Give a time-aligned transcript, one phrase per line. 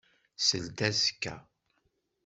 [0.47, 1.35] Seld azekka.